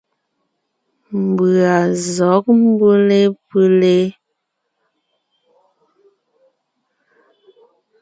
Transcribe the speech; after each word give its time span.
Mbʉ̀a 1.25 1.75
zɔ̌g 2.13 2.45
mbʉ́le? 2.63 3.95